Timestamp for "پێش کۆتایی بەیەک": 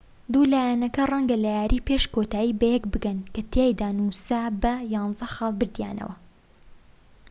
1.87-2.83